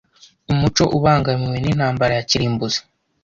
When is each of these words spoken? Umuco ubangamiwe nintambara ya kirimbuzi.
Umuco 0.51 0.83
ubangamiwe 0.97 1.57
nintambara 1.59 2.13
ya 2.17 2.25
kirimbuzi. 2.29 2.79